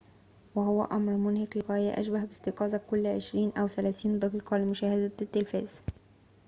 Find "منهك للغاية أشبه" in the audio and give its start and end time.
1.13-2.25